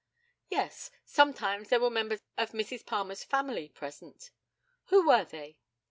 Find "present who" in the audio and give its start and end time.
3.69-5.05